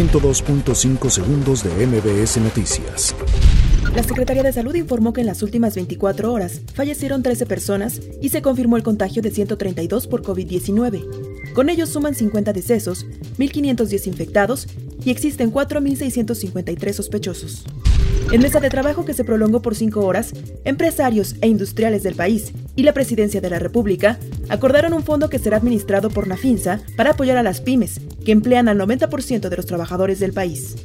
[0.00, 3.14] 102.5 segundos de MBS Noticias.
[3.94, 8.30] La Secretaría de Salud informó que en las últimas 24 horas fallecieron 13 personas y
[8.30, 11.52] se confirmó el contagio de 132 por COVID-19.
[11.52, 13.04] Con ellos suman 50 decesos,
[13.36, 14.68] 1.510 infectados
[15.04, 17.64] y existen 4.653 sospechosos.
[18.32, 20.32] En mesa de trabajo que se prolongó por cinco horas,
[20.64, 25.40] empresarios e industriales del país y la Presidencia de la República acordaron un fondo que
[25.40, 29.66] será administrado por Nafinsa para apoyar a las pymes, que emplean al 90% de los
[29.66, 30.76] trabajadores del país.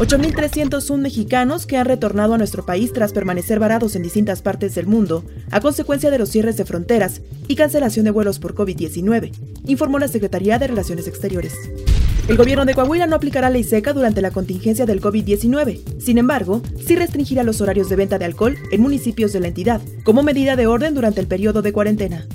[0.00, 4.86] 8.301 mexicanos que han retornado a nuestro país tras permanecer varados en distintas partes del
[4.86, 9.32] mundo a consecuencia de los cierres de fronteras y cancelación de vuelos por COVID-19,
[9.64, 11.54] informó la Secretaría de Relaciones Exteriores.
[12.28, 15.98] El gobierno de Coahuila no aplicará ley seca durante la contingencia del COVID-19.
[15.98, 19.80] Sin embargo, sí restringirá los horarios de venta de alcohol en municipios de la entidad,
[20.04, 22.26] como medida de orden durante el periodo de cuarentena.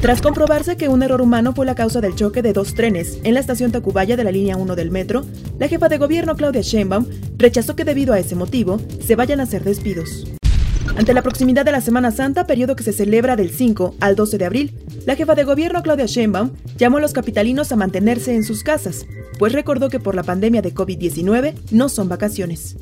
[0.00, 3.34] Tras comprobarse que un error humano fue la causa del choque de dos trenes en
[3.34, 5.24] la estación Tacubaya de la línea 1 del metro,
[5.58, 7.06] la jefa de gobierno Claudia Sheinbaum
[7.36, 10.35] rechazó que debido a ese motivo se vayan a hacer despidos.
[10.96, 14.38] Ante la proximidad de la Semana Santa, periodo que se celebra del 5 al 12
[14.38, 18.42] de abril, la jefa de gobierno Claudia Sheinbaum llamó a los capitalinos a mantenerse en
[18.42, 19.04] sus casas,
[19.38, 22.76] pues recordó que por la pandemia de COVID-19 no son vacaciones.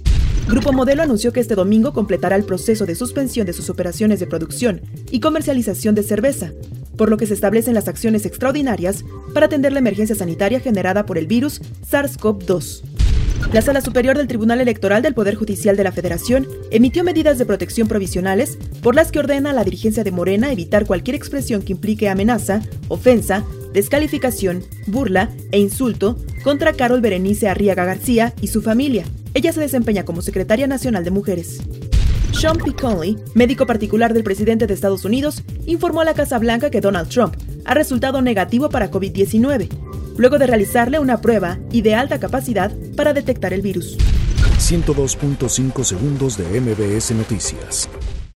[0.47, 4.29] Grupo Modelo anunció que este domingo completará el proceso de suspensión de sus operaciones de
[4.29, 6.53] producción y comercialización de cerveza,
[6.97, 11.19] por lo que se establecen las acciones extraordinarias para atender la emergencia sanitaria generada por
[11.19, 12.94] el virus SARS-CoV-2.
[13.53, 17.47] La Sala Superior del Tribunal Electoral del Poder Judicial de la Federación emitió medidas de
[17.47, 21.73] protección provisionales por las que ordena a la dirigencia de Morena evitar cualquier expresión que
[21.73, 29.05] implique amenaza, ofensa, descalificación, burla e insulto contra Carol Berenice Arriaga García y su familia.
[29.35, 31.61] Ella se desempeña como secretaria nacional de mujeres.
[32.33, 32.73] Sean P.
[32.73, 37.09] Conley, médico particular del presidente de Estados Unidos, informó a la Casa Blanca que Donald
[37.09, 39.84] Trump ha resultado negativo para COVID-19
[40.17, 43.99] luego de realizarle una prueba y de alta capacidad para detectar el virus.
[44.59, 47.89] 102.5 segundos de MBS Noticias.